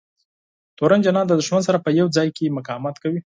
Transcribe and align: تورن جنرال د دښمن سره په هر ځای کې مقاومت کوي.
تورن 0.77 0.99
جنرال 1.05 1.25
د 1.27 1.33
دښمن 1.39 1.61
سره 1.67 1.77
په 1.85 1.89
هر 1.95 2.07
ځای 2.17 2.29
کې 2.37 2.55
مقاومت 2.57 2.95
کوي. 3.03 3.19